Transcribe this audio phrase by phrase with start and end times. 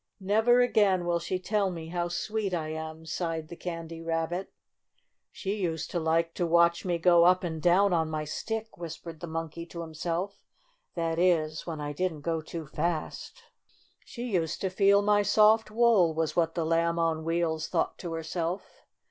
[0.19, 4.51] "Never again will she tell me how sweet I am," sighed the Candy Rabbit.
[5.31, 9.19] "She used to like to watch me go up and down on my stick," whispered
[9.19, 10.37] the Monkey to himself;
[10.95, 14.33] "that is, when I didn't go too fast." 48 STORY OF A SAWDUST DOLL "She
[14.33, 18.23] used to feel my soft wool," was what the Lamb on Wheels thought to her
[18.23, 18.81] self.